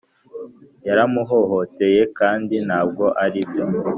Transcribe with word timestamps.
yaramuhohoteye 0.87 2.01
kndi 2.17 2.57
ntabwo 2.67 3.05
aribyo 3.23 3.63